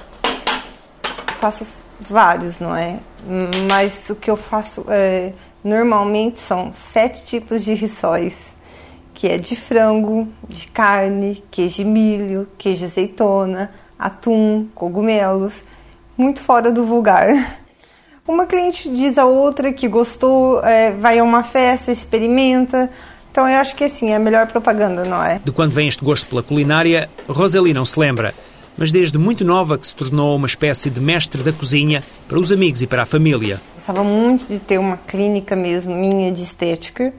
Faço 1.40 1.82
vários, 2.08 2.60
não 2.60 2.76
é? 2.76 2.98
Mas 3.68 4.08
o 4.08 4.14
que 4.14 4.30
eu 4.30 4.36
faço 4.36 4.86
é, 4.88 5.32
normalmente 5.64 6.38
são 6.38 6.72
sete 6.74 7.24
tipos 7.24 7.64
de 7.64 7.72
rissóis, 7.72 8.34
que 9.14 9.26
é 9.26 9.38
de 9.38 9.56
frango, 9.56 10.28
de 10.46 10.66
carne, 10.66 11.42
queijo 11.50 11.76
de 11.76 11.84
milho, 11.86 12.46
queijo 12.58 12.84
azeitona, 12.84 13.70
atum, 13.98 14.68
cogumelos, 14.74 15.64
muito 16.16 16.40
fora 16.40 16.70
do 16.70 16.84
vulgar. 16.84 17.28
Uma 18.28 18.46
cliente 18.46 18.88
diz 18.88 19.18
a 19.18 19.24
outra 19.24 19.72
que 19.72 19.86
gostou, 19.86 20.64
é, 20.64 20.92
vai 20.92 21.18
a 21.18 21.24
uma 21.24 21.42
festa, 21.42 21.92
experimenta. 21.92 22.90
Então 23.30 23.46
eu 23.46 23.58
acho 23.58 23.74
que 23.74 23.84
assim, 23.84 24.12
é 24.12 24.16
a 24.16 24.18
melhor 24.18 24.46
propaganda, 24.46 25.04
não 25.04 25.22
é? 25.22 25.40
De 25.44 25.52
quando 25.52 25.72
vem 25.72 25.88
este 25.88 26.02
gosto 26.02 26.26
pela 26.28 26.42
culinária, 26.42 27.10
Roseli 27.28 27.74
não 27.74 27.84
se 27.84 28.00
lembra, 28.00 28.32
mas 28.76 28.90
desde 28.90 29.18
muito 29.18 29.44
nova 29.44 29.78
que 29.78 29.86
se 29.86 29.94
tornou 29.94 30.36
uma 30.36 30.46
espécie 30.46 30.90
de 30.90 31.00
mestre 31.00 31.42
da 31.42 31.52
cozinha 31.52 32.02
para 32.28 32.38
os 32.38 32.52
amigos 32.52 32.82
e 32.82 32.86
para 32.86 33.02
a 33.02 33.06
família. 33.06 33.60
Gostava 33.76 34.02
muito 34.02 34.46
de 34.46 34.58
ter 34.58 34.78
uma 34.78 34.96
clínica 34.96 35.54
mesmo, 35.54 35.94
minha 35.94 36.32
de 36.32 36.42
estética. 36.42 37.12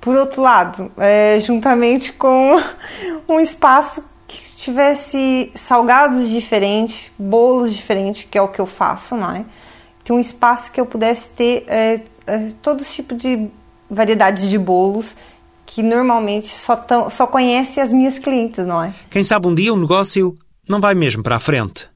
Por 0.00 0.16
outro 0.16 0.42
lado, 0.42 0.90
é, 0.96 1.40
juntamente 1.40 2.12
com 2.12 2.62
um 3.28 3.40
espaço 3.40 4.04
que 4.26 4.38
tivesse 4.56 5.50
salgados 5.54 6.28
diferentes, 6.28 7.10
bolos 7.18 7.74
diferentes, 7.74 8.26
que 8.30 8.36
é 8.36 8.42
o 8.42 8.48
que 8.48 8.60
eu 8.60 8.66
faço, 8.66 9.16
não 9.16 9.30
é? 9.30 9.44
que 10.08 10.12
um 10.14 10.18
espaço 10.18 10.72
que 10.72 10.80
eu 10.80 10.86
pudesse 10.86 11.28
ter 11.36 11.64
é, 11.66 12.00
é, 12.26 12.48
todo 12.62 12.82
tipo 12.82 13.14
de 13.14 13.46
variedades 13.90 14.48
de 14.48 14.56
bolos 14.56 15.14
que 15.66 15.82
normalmente 15.82 16.48
só, 16.48 16.74
tão, 16.76 17.10
só 17.10 17.26
conhece 17.26 17.78
as 17.78 17.92
minhas 17.92 18.18
clientes, 18.18 18.64
não 18.64 18.82
é? 18.82 18.94
Quem 19.10 19.22
sabe 19.22 19.46
um 19.46 19.54
dia 19.54 19.70
o 19.70 19.76
um 19.76 19.80
negócio 19.80 20.34
não 20.68 20.80
vai 20.80 20.94
mesmo 20.94 21.22
para 21.22 21.36
a 21.36 21.40
frente. 21.40 21.88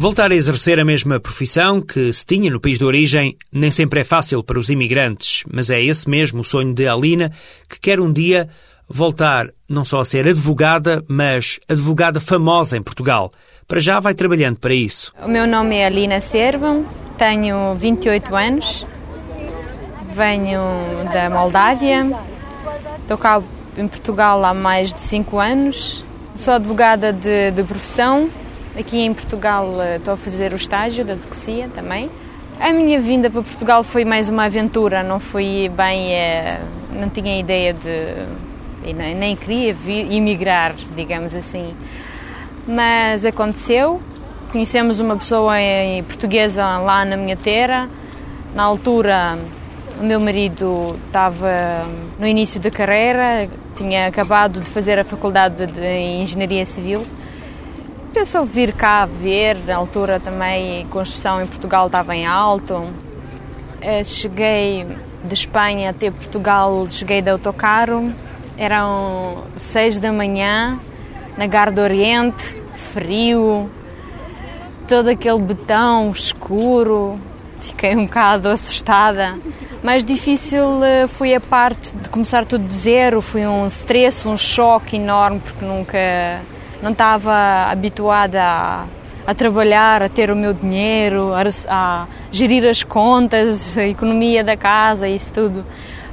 Voltar 0.00 0.32
a 0.32 0.34
exercer 0.34 0.80
a 0.80 0.84
mesma 0.84 1.20
profissão 1.20 1.78
que 1.78 2.10
se 2.10 2.24
tinha 2.24 2.50
no 2.50 2.58
país 2.58 2.78
de 2.78 2.84
origem 2.84 3.36
nem 3.52 3.70
sempre 3.70 4.00
é 4.00 4.04
fácil 4.04 4.42
para 4.42 4.58
os 4.58 4.70
imigrantes, 4.70 5.44
mas 5.52 5.68
é 5.68 5.78
esse 5.78 6.08
mesmo 6.08 6.40
o 6.40 6.44
sonho 6.44 6.72
de 6.72 6.88
Alina, 6.88 7.30
que 7.68 7.78
quer 7.78 8.00
um 8.00 8.10
dia 8.10 8.48
voltar 8.88 9.48
não 9.68 9.84
só 9.84 10.00
a 10.00 10.04
ser 10.04 10.26
advogada, 10.26 11.04
mas 11.06 11.60
advogada 11.68 12.18
famosa 12.18 12.78
em 12.78 12.82
Portugal. 12.82 13.30
Para 13.68 13.78
já 13.78 14.00
vai 14.00 14.14
trabalhando 14.14 14.58
para 14.58 14.72
isso. 14.72 15.12
O 15.22 15.28
meu 15.28 15.46
nome 15.46 15.76
é 15.76 15.84
Alina 15.84 16.18
Servam, 16.18 16.86
tenho 17.18 17.74
28 17.74 18.34
anos, 18.34 18.86
venho 20.14 20.60
da 21.12 21.28
Moldávia, 21.28 22.10
estou 23.02 23.18
cá 23.18 23.42
em 23.80 23.88
Portugal 23.88 24.44
há 24.44 24.54
mais 24.54 24.92
de 24.92 25.00
5 25.00 25.38
anos, 25.38 26.04
sou 26.36 26.54
advogada 26.54 27.12
de, 27.12 27.50
de 27.50 27.62
profissão, 27.62 28.28
aqui 28.78 28.98
em 29.00 29.12
Portugal 29.12 29.80
eh, 29.80 29.96
estou 29.96 30.14
a 30.14 30.16
fazer 30.16 30.52
o 30.52 30.56
estágio 30.56 31.04
da 31.04 31.14
advocacia 31.14 31.68
também. 31.74 32.10
A 32.60 32.72
minha 32.72 33.00
vinda 33.00 33.30
para 33.30 33.42
Portugal 33.42 33.82
foi 33.82 34.04
mais 34.04 34.28
uma 34.28 34.44
aventura, 34.44 35.02
não 35.02 35.18
foi 35.18 35.70
bem, 35.74 36.14
eh, 36.14 36.60
não 36.92 37.08
tinha 37.08 37.38
ideia 37.40 37.72
de, 37.72 38.92
nem, 38.92 39.14
nem 39.14 39.34
queria 39.34 39.72
vir, 39.72 40.12
emigrar, 40.12 40.74
digamos 40.94 41.34
assim 41.34 41.74
mas 42.66 43.26
aconteceu. 43.26 44.00
Conhecemos 44.52 45.00
uma 45.00 45.16
pessoa 45.16 45.54
portuguesa 46.06 46.78
lá 46.78 47.04
na 47.04 47.16
minha 47.16 47.36
terra. 47.36 47.88
Na 48.54 48.64
altura, 48.64 49.38
o 50.00 50.04
meu 50.04 50.20
marido 50.20 50.96
estava 51.06 51.84
no 52.18 52.26
início 52.26 52.60
da 52.60 52.70
carreira, 52.70 53.48
tinha 53.74 54.06
acabado 54.06 54.60
de 54.60 54.70
fazer 54.70 54.98
a 54.98 55.04
faculdade 55.04 55.66
de 55.66 56.20
Engenharia 56.20 56.64
Civil. 56.66 57.06
Pensou 58.12 58.44
vir 58.44 58.72
cá 58.72 59.06
ver, 59.06 59.56
na 59.66 59.76
altura 59.76 60.18
também 60.18 60.82
a 60.82 60.86
construção 60.86 61.40
em 61.40 61.46
Portugal 61.46 61.86
estava 61.86 62.14
em 62.14 62.26
alto. 62.26 62.92
Eh, 63.80 64.04
cheguei 64.04 64.86
de 65.24 65.34
Espanha 65.34 65.90
até 65.90 66.10
Portugal, 66.10 66.86
cheguei 66.88 67.22
de 67.22 67.30
autocarro, 67.30 68.12
eram 68.56 69.44
seis 69.56 69.98
da 69.98 70.12
manhã, 70.12 70.78
na 71.36 71.46
Gar 71.46 71.70
do 71.70 71.80
Oriente, 71.80 72.56
frio, 72.74 73.70
todo 74.88 75.08
aquele 75.08 75.38
betão 75.38 76.10
escuro. 76.10 77.18
Fiquei 77.60 77.94
um 77.94 78.06
bocado 78.06 78.48
assustada. 78.48 79.38
Mais 79.82 80.04
difícil 80.04 80.84
eh, 80.84 81.06
foi 81.06 81.34
a 81.34 81.40
parte 81.40 81.96
de 81.96 82.10
começar 82.10 82.44
tudo 82.44 82.64
de 82.64 82.76
zero. 82.76 83.22
Foi 83.22 83.46
um 83.46 83.66
stress, 83.66 84.28
um 84.28 84.36
choque 84.36 84.96
enorme, 84.96 85.40
porque 85.40 85.64
nunca 85.64 85.98
não 86.82 86.92
estava 86.92 87.70
habituada 87.70 88.42
a, 88.42 88.84
a 89.26 89.34
trabalhar, 89.34 90.02
a 90.02 90.08
ter 90.10 90.30
o 90.30 90.36
meu 90.36 90.52
dinheiro, 90.52 91.32
a, 91.32 91.42
a 91.68 92.06
gerir 92.30 92.66
as 92.68 92.82
contas, 92.82 93.76
a 93.78 93.86
economia 93.86 94.44
da 94.44 94.54
casa, 94.54 95.08
isso 95.08 95.32
tudo. 95.32 95.64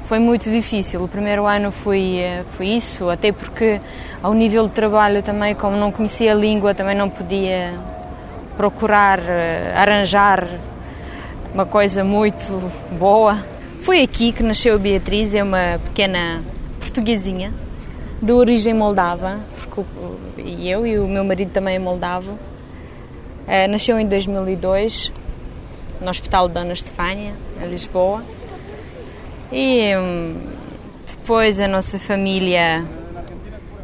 foi 0.04 0.18
muito 0.18 0.50
difícil. 0.50 1.02
O 1.04 1.08
primeiro 1.08 1.44
ano 1.44 1.70
foi, 1.70 2.16
eh, 2.20 2.44
foi 2.46 2.68
isso, 2.68 3.10
até 3.10 3.32
porque 3.32 3.82
ao 4.22 4.32
nível 4.32 4.66
de 4.66 4.72
trabalho 4.72 5.22
também, 5.22 5.54
como 5.54 5.76
não 5.76 5.92
conhecia 5.92 6.32
a 6.32 6.34
língua, 6.34 6.74
também 6.74 6.96
não 6.96 7.10
podia 7.10 7.74
procurar 8.56 9.18
eh, 9.18 9.74
arranjar 9.76 10.48
uma 11.52 11.66
coisa 11.66 12.02
muito 12.02 12.42
boa. 12.98 13.57
Foi 13.80 14.02
aqui 14.02 14.32
que 14.32 14.42
nasceu 14.42 14.74
a 14.74 14.78
Beatriz, 14.78 15.34
é 15.34 15.42
uma 15.42 15.80
pequena 15.84 16.42
portuguesinha 16.78 17.52
de 18.20 18.32
origem 18.32 18.74
moldava, 18.74 19.38
e 20.36 20.68
eu 20.68 20.86
e 20.86 20.98
o 20.98 21.06
meu 21.06 21.24
marido 21.24 21.52
também 21.52 21.76
é 21.76 21.78
moldavo. 21.78 22.32
Uh, 22.32 23.70
nasceu 23.70 23.98
em 23.98 24.06
2002 24.06 25.12
no 26.00 26.10
Hospital 26.10 26.48
Dona 26.48 26.72
Estefânia, 26.72 27.32
em 27.62 27.68
Lisboa. 27.68 28.22
E 29.50 29.96
um, 29.96 30.36
depois 31.06 31.60
a 31.60 31.68
nossa 31.68 31.98
família 31.98 32.84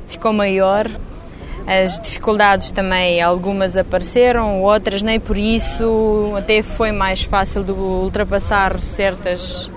ficou 0.07 0.33
maior. 0.33 0.91
As 1.67 1.99
dificuldades 1.99 2.71
também, 2.71 3.23
algumas 3.23 3.77
apareceram, 3.77 4.61
outras 4.63 5.01
nem 5.01 5.19
por 5.19 5.39
isso. 5.39 6.35
Até 6.37 6.63
foi 6.63 6.93
mais 6.93 7.23
fácil 7.23 7.65
de 7.65 7.73
ultrapassar 7.73 8.83
certas 8.83 9.71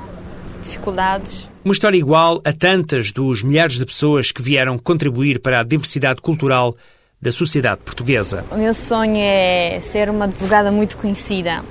dificuldades. 0.68 1.50
Uma 1.64 1.74
história 1.74 1.98
igual 1.98 2.42
a 2.46 2.54
tantas 2.54 3.12
dos 3.12 3.44
milhares 3.44 3.78
de 3.78 3.86
pessoas 3.86 4.32
que 4.32 4.42
vieram 4.42 4.78
contribuir 4.78 5.40
para 5.40 5.60
a 5.60 5.64
diversidade 5.64 6.22
cultural 6.22 6.76
da 7.22 7.32
sociedade 7.32 7.82
portuguesa. 7.84 8.46
O 8.52 8.58
meu 8.58 8.74
sonho 8.74 9.18
é 9.18 9.80
ser 9.82 10.10
uma 10.10 10.26
advogada 10.26 10.72
muito 10.72 10.98
conhecida, 10.98 11.64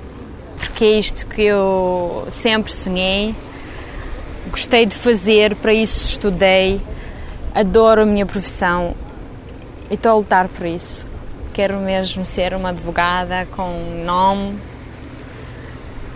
porque 0.57 0.83
é 0.85 0.99
isto 0.99 1.25
que 1.27 1.41
eu 1.41 2.27
sempre 2.29 2.73
sonhei. 2.73 3.33
Gostei 4.49 4.85
de 4.85 4.95
fazer, 4.95 5.55
para 5.55 5.73
isso 5.73 6.05
estudei, 6.05 6.81
adoro 7.53 8.03
a 8.03 8.05
minha 8.05 8.25
profissão 8.25 8.95
e 9.89 9.95
estou 9.95 10.11
a 10.11 10.15
lutar 10.15 10.47
por 10.47 10.65
isso. 10.65 11.05
Quero 11.53 11.79
mesmo 11.79 12.25
ser 12.25 12.53
uma 12.53 12.69
advogada 12.69 13.47
com 13.51 14.03
nome. 14.05 14.55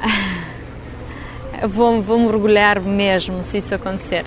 vou, 1.68 2.02
vou 2.02 2.20
me 2.20 2.28
orgulhar 2.28 2.82
mesmo 2.82 3.44
se 3.44 3.58
isso 3.58 3.74
acontecer. 3.76 4.26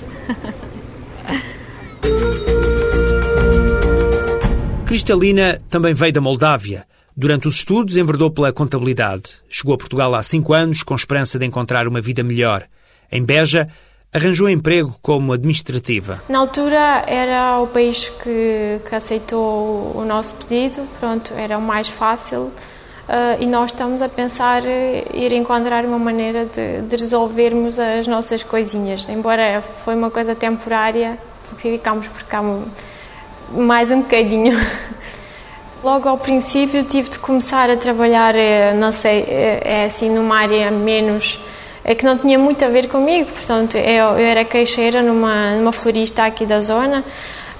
Cristalina 4.85 5.59
também 5.69 5.93
veio 5.93 6.13
da 6.13 6.21
Moldávia. 6.21 6.85
Durante 7.17 7.47
os 7.47 7.55
estudos, 7.55 7.97
enverdou 7.97 8.29
pela 8.29 8.51
contabilidade. 8.51 9.37
Chegou 9.49 9.73
a 9.73 9.77
Portugal 9.77 10.13
há 10.13 10.21
cinco 10.21 10.53
anos 10.53 10.83
com 10.83 10.93
esperança 10.93 11.39
de 11.39 11.45
encontrar 11.45 11.87
uma 11.87 12.01
vida 12.01 12.23
melhor. 12.23 12.63
Em 13.11 13.23
Beja, 13.23 13.69
arranjou 14.13 14.49
emprego 14.49 14.95
como 15.01 15.33
administrativa. 15.33 16.23
Na 16.29 16.39
altura 16.39 17.03
era 17.07 17.59
o 17.59 17.67
país 17.67 18.09
que, 18.21 18.79
que 18.87 18.95
aceitou 18.95 19.91
o 19.95 20.05
nosso 20.05 20.33
pedido, 20.35 20.87
pronto, 20.99 21.33
era 21.33 21.57
o 21.57 21.61
mais 21.61 21.87
fácil. 21.87 22.51
Uh, 23.07 23.37
e 23.39 23.45
nós 23.45 23.69
estamos 23.69 24.01
a 24.01 24.09
pensar 24.09 24.63
ir 24.65 25.31
encontrar 25.31 25.85
uma 25.85 25.99
maneira 25.99 26.45
de, 26.45 26.81
de, 26.81 26.95
resolvermos 26.95 27.77
as 27.77 28.07
nossas 28.07 28.43
coisinhas. 28.43 29.07
Embora 29.07 29.61
foi 29.61 29.93
uma 29.93 30.09
coisa 30.09 30.33
temporária, 30.33 31.15
ficámos 31.57 32.07
por 32.07 32.23
cá 32.23 32.41
mais 33.51 33.91
um 33.91 34.01
bocadinho. 34.01 34.57
Logo 35.83 36.09
ao 36.09 36.17
princípio 36.17 36.83
tive 36.83 37.09
de 37.09 37.19
começar 37.19 37.69
a 37.69 37.77
trabalhar, 37.77 38.33
eh, 38.33 38.73
não 38.73 38.91
sei, 38.91 39.23
é, 39.27 39.61
é 39.63 39.85
assim 39.85 40.09
numa 40.09 40.39
área 40.39 40.71
menos 40.71 41.39
que 41.95 42.03
não 42.03 42.17
tinha 42.17 42.39
muito 42.39 42.65
a 42.65 42.69
ver 42.69 42.87
comigo, 42.87 43.29
portanto 43.29 43.77
eu, 43.77 44.17
eu 44.17 44.25
era 44.25 44.43
queixeira 44.43 45.03
numa, 45.03 45.51
numa 45.51 45.71
florista 45.71 46.25
aqui 46.25 46.43
da 46.43 46.59
zona. 46.59 47.03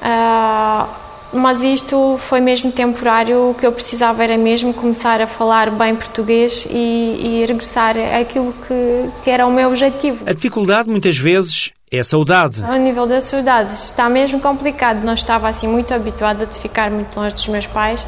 Uh, 0.02 1.05
mas 1.36 1.62
isto 1.62 2.18
foi 2.18 2.40
mesmo 2.40 2.72
temporário. 2.72 3.52
O 3.52 3.54
que 3.54 3.66
eu 3.66 3.72
precisava 3.72 4.24
era 4.24 4.38
mesmo 4.38 4.74
começar 4.74 5.22
a 5.22 5.28
falar 5.28 5.70
bem 5.70 5.96
português 5.96 6.66
e, 6.70 7.42
e 7.42 7.46
regressar 7.46 7.96
àquilo 7.98 8.54
que, 8.68 9.10
que 9.24 9.30
era 9.30 9.46
o 9.46 9.52
meu 9.52 9.68
objetivo. 9.70 10.24
A 10.26 10.34
dificuldade 10.34 10.90
muitas 10.90 11.18
vezes 11.18 11.72
é 11.92 12.00
a 12.00 12.04
saudade. 12.04 12.64
Ao 12.64 12.78
nível 12.78 13.06
da 13.06 13.22
saudade 13.22 13.74
está 13.74 14.10
mesmo 14.10 14.40
complicado. 14.40 15.04
Não 15.04 15.14
estava 15.14 15.48
assim 15.48 15.68
muito 15.68 15.94
habituada 15.94 16.46
de 16.46 16.56
ficar 16.56 16.90
muito 16.90 17.16
longe 17.20 17.36
dos 17.36 17.48
meus 17.48 17.68
pais 17.68 18.06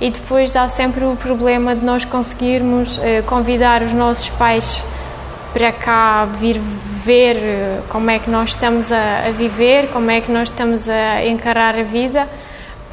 e 0.00 0.10
depois 0.10 0.56
há 0.56 0.68
sempre 0.68 1.04
o 1.04 1.16
problema 1.16 1.74
de 1.74 1.84
nós 1.84 2.04
conseguirmos 2.04 2.98
eh, 2.98 3.22
convidar 3.22 3.82
os 3.82 3.92
nossos 3.92 4.28
pais 4.30 4.82
para 5.52 5.72
cá 5.72 6.24
vir 6.24 6.58
ver 6.58 7.36
eh, 7.36 7.80
como 7.88 8.10
é 8.10 8.18
que 8.18 8.28
nós 8.28 8.50
estamos 8.50 8.90
a, 8.90 9.28
a 9.28 9.30
viver, 9.30 9.88
como 9.90 10.10
é 10.10 10.20
que 10.20 10.32
nós 10.32 10.48
estamos 10.48 10.88
a 10.88 11.24
encarar 11.24 11.78
a 11.78 11.82
vida 11.84 12.28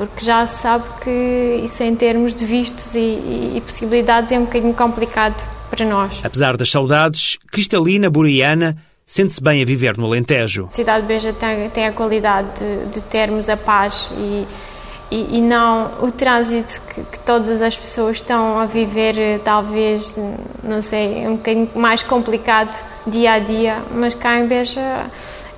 porque 0.07 0.25
já 0.25 0.47
se 0.47 0.63
sabe 0.63 0.85
que 1.03 1.61
isso 1.63 1.83
em 1.83 1.95
termos 1.95 2.33
de 2.33 2.43
vistos 2.43 2.95
e, 2.95 2.99
e, 2.99 3.53
e 3.57 3.61
possibilidades 3.61 4.31
é 4.31 4.39
um 4.39 4.45
bocadinho 4.45 4.73
complicado 4.73 5.39
para 5.69 5.85
nós. 5.85 6.21
Apesar 6.23 6.57
das 6.57 6.71
saudades, 6.71 7.37
Cristalina 7.51 8.09
Buriana 8.09 8.77
sente-se 9.05 9.41
bem 9.43 9.61
a 9.61 9.65
viver 9.65 9.97
no 9.97 10.07
Alentejo. 10.07 10.65
A 10.65 10.69
cidade 10.71 11.03
de 11.03 11.07
Beja 11.07 11.33
tem, 11.33 11.69
tem 11.69 11.85
a 11.85 11.91
qualidade 11.91 12.47
de, 12.57 12.93
de, 12.93 13.01
termos 13.01 13.47
a 13.47 13.55
paz 13.55 14.09
e, 14.17 14.47
e, 15.11 15.37
e 15.37 15.41
não 15.41 15.91
o 16.01 16.11
trânsito 16.11 16.81
que, 16.89 17.03
que, 17.03 17.19
todas 17.19 17.61
as 17.61 17.77
pessoas 17.77 18.15
estão 18.17 18.57
a 18.57 18.65
viver, 18.65 19.39
talvez, 19.43 20.15
não 20.63 20.81
sei, 20.81 21.27
um 21.27 21.35
bocadinho 21.35 21.69
mais 21.75 22.01
complicado 22.01 22.75
dia 23.05 23.33
a 23.33 23.39
dia, 23.39 23.83
mas 23.93 24.15
cá 24.15 24.39
em 24.39 24.47
Beja 24.47 25.05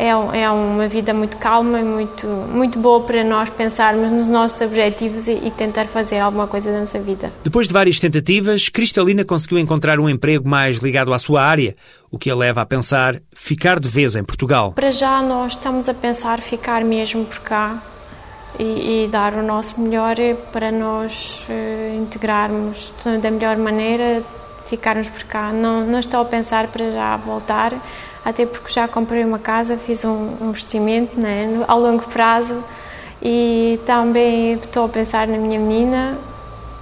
é, 0.03 0.41
é 0.41 0.49
uma 0.51 0.85
vida 0.85 1.13
muito 1.13 1.37
calma 1.37 1.79
e 1.79 1.83
muito, 1.83 2.27
muito 2.27 2.77
boa 2.77 2.99
para 3.01 3.23
nós 3.23 3.49
pensarmos 3.49 4.11
nos 4.11 4.27
nossos 4.27 4.59
objetivos 4.59 5.27
e, 5.27 5.31
e, 5.31 5.51
tentar 5.51 5.85
fazer 5.85 6.19
alguma 6.19 6.45
coisa 6.45 6.73
na 6.73 6.81
nossa 6.81 6.99
vida. 6.99 7.31
Depois 7.41 7.69
de 7.69 7.73
várias 7.73 7.99
tentativas, 7.99 8.67
Cristalina 8.67 9.23
conseguiu 9.23 9.57
encontrar 9.59 10.01
um 10.01 10.09
emprego 10.09 10.47
mais 10.47 10.79
ligado 10.79 11.13
à 11.13 11.19
sua 11.19 11.41
área, 11.41 11.73
o 12.11 12.19
que 12.19 12.29
a 12.29 12.35
leva 12.35 12.61
a 12.61 12.65
pensar 12.65 13.21
ficar 13.33 13.79
de 13.79 13.87
vez 13.87 14.17
em 14.17 14.23
Portugal. 14.25 14.73
Para 14.73 14.91
já 14.91 15.21
nós 15.21 15.53
estamos 15.53 15.87
a 15.87 15.93
pensar 15.93 16.41
ficar 16.41 16.83
mesmo 16.83 17.23
por 17.23 17.39
cá 17.39 17.81
e, 18.59 19.05
e 19.05 19.07
dar 19.07 19.33
o 19.35 19.41
nosso 19.41 19.79
melhor 19.79 20.15
para 20.51 20.69
nós 20.69 21.47
uh, 21.47 21.95
integrarmos 21.95 22.93
da 23.21 23.31
melhor 23.31 23.55
maneira, 23.55 24.21
ficarmos 24.65 25.07
por 25.07 25.23
cá. 25.23 25.53
Não, 25.53 25.85
não 25.87 25.99
estou 25.99 26.19
a 26.19 26.25
pensar 26.25 26.67
para 26.67 26.91
já 26.91 27.15
voltar, 27.15 27.73
até 28.23 28.45
porque 28.45 28.71
já 28.71 28.87
comprei 28.87 29.23
uma 29.23 29.39
casa, 29.39 29.77
fiz 29.77 30.03
um, 30.05 30.37
investimento 30.41 31.19
né, 31.19 31.63
ao 31.67 31.79
longo 31.79 32.03
prazo 32.07 32.63
e 33.21 33.79
também 33.85 34.53
estou 34.53 34.85
a 34.85 34.89
pensar 34.89 35.27
na 35.27 35.37
minha 35.37 35.59
menina, 35.59 36.17